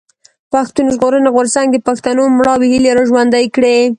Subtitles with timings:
[0.53, 3.75] پښتون ژغورني غورځنګ د پښتنو مړاوي هيلې را ژوندۍ کړې.